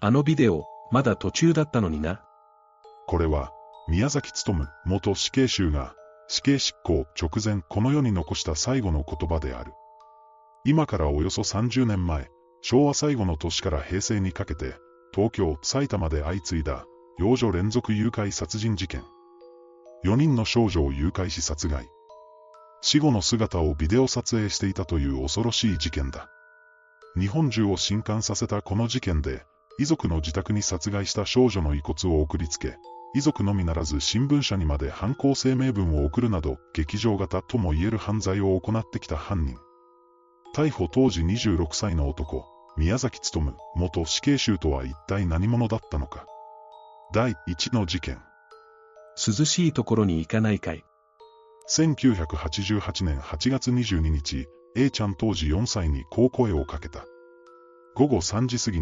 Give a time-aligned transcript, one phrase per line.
[0.00, 2.22] あのビデオ、まだ途中だったのにな。
[3.08, 3.50] これは、
[3.88, 4.54] 宮崎努
[4.86, 5.92] 元死刑囚が、
[6.28, 9.72] 死刑執行直前この世に残した最後の言葉である。
[10.64, 12.30] 今からおよそ30年前、
[12.62, 14.76] 昭和最後の年から平成にかけて、
[15.12, 16.84] 東京、埼玉で相次いだ、
[17.18, 19.02] 幼女連続誘拐殺人事件。
[20.04, 21.88] 4人の少女を誘拐し殺害。
[22.82, 26.28] 死後の姿をビデオ撮影していたという恐ろしい事件だ。
[27.18, 29.44] 日本中を震撼させたこの事件で、
[29.78, 32.76] 遺族の自宅に殺害した少女の遺骨を送りつけ、
[33.14, 39.56] 遺族のみならず新聞社にまで犯行声明文を送るなど、劇場型とも言える犯罪を行ってきた犯人。
[40.54, 42.44] 逮捕当時26歳の男、
[42.76, 46.26] 宮崎努、元死刑囚とは一体何者だったのか。
[47.14, 48.18] 第1の事件。
[49.16, 50.84] 涼しいところに行かないかい。
[51.70, 57.04] 1988年8月22日、A ちゃん当時4歳にこう声をかけた。
[57.94, 58.76] 午後3時過ぎ